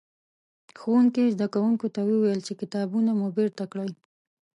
[0.79, 3.89] ښوونکي؛ زدکوونکو ته وويل چې کتابونه مو بېرته کړئ.